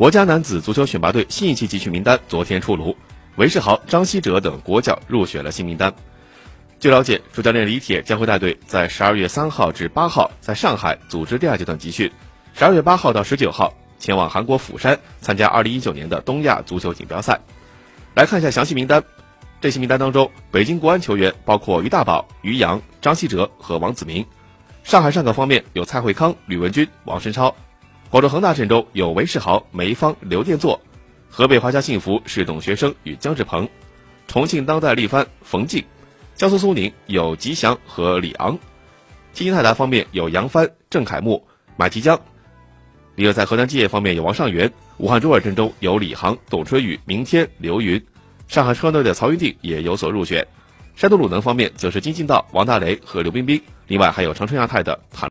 [0.00, 2.96] 国家男子足球选拔队新一期集训名单昨天出炉，
[3.36, 5.92] 韦世豪、张稀哲等国脚入选了新名单。
[6.78, 12.10] 据了解，主教练李铁将会带队在十二月三号至八号在上海组织第二阶段集训，
[12.54, 17.38] 十二月八号到十九号前往韩国釜山参加二零一九年的东亚足球锦标赛。
[18.14, 19.04] 来看一下详细名单。
[19.60, 24.24] 这些名单当中，北京国安球员包括于大宝、于洋、张稀哲和王子明；
[24.82, 27.54] 上海上港方面有蔡慧康、吕文君、王申超；
[28.10, 30.76] 广州恒大阵中有韦世豪、梅芳、刘殿座；
[31.28, 33.64] 河北华夏幸福是董学生与姜志鹏；
[34.26, 35.80] 重庆当代力帆冯静；
[36.34, 38.58] 江苏苏宁有吉祥和李昂；
[39.32, 42.16] 天津泰达方面有杨帆、郑凯木、马吉江；
[43.14, 48.04] 另外在河南基业方面有王上元；武汉中尔阵中有李航、董春雨、明天、刘云。
[48.48, 50.44] 上海车队的曹云定也有所入选，
[50.96, 55.18] 山东鲁能方面则是金敬道、王大雷和刘彬彬，另外还有长春亚泰的谭。